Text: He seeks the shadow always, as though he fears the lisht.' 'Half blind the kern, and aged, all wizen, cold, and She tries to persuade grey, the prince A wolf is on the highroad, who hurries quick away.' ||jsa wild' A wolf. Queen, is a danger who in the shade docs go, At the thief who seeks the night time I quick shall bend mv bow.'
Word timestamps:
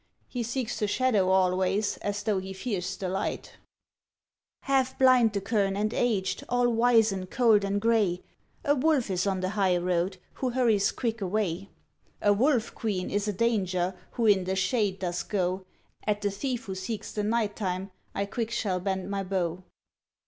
He 0.27 0.41
seeks 0.41 0.79
the 0.79 0.87
shadow 0.87 1.29
always, 1.29 1.97
as 1.97 2.23
though 2.23 2.39
he 2.39 2.53
fears 2.53 2.97
the 2.97 3.05
lisht.' 3.07 3.51
'Half 4.63 4.97
blind 4.97 5.31
the 5.33 5.41
kern, 5.41 5.77
and 5.77 5.93
aged, 5.93 6.43
all 6.49 6.67
wizen, 6.69 7.27
cold, 7.27 7.63
and 7.63 7.75
She 7.75 7.79
tries 7.81 7.81
to 7.81 7.81
persuade 7.81 7.81
grey, 7.81 8.09
the 8.09 8.15
prince 8.15 8.25
A 8.65 8.75
wolf 8.83 9.11
is 9.11 9.27
on 9.27 9.39
the 9.41 9.49
highroad, 9.49 10.17
who 10.33 10.49
hurries 10.49 10.91
quick 10.91 11.21
away.' 11.21 11.69
||jsa 11.69 11.69
wild' 11.69 11.69
A 12.29 12.33
wolf. 12.33 12.73
Queen, 12.73 13.11
is 13.11 13.27
a 13.27 13.33
danger 13.33 13.93
who 14.13 14.25
in 14.25 14.45
the 14.45 14.55
shade 14.55 14.97
docs 14.97 15.21
go, 15.21 15.67
At 16.07 16.21
the 16.23 16.31
thief 16.31 16.63
who 16.65 16.73
seeks 16.73 17.11
the 17.11 17.21
night 17.23 17.55
time 17.55 17.91
I 18.15 18.25
quick 18.25 18.49
shall 18.49 18.79
bend 18.79 19.07
mv 19.07 19.29
bow.' 19.29 19.63